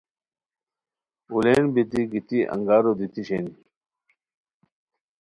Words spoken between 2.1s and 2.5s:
گیتی